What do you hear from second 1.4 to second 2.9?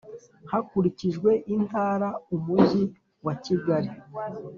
intara Umujyi